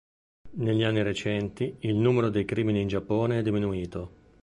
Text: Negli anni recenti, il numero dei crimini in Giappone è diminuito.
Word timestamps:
Negli 0.53 0.81
anni 0.81 1.03
recenti, 1.03 1.75
il 1.81 1.93
numero 1.95 2.29
dei 2.29 2.43
crimini 2.43 2.81
in 2.81 2.87
Giappone 2.87 3.37
è 3.37 3.41
diminuito. 3.43 4.15